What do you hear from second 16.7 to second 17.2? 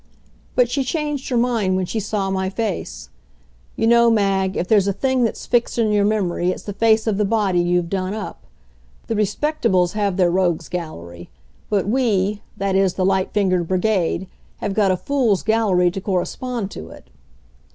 to it.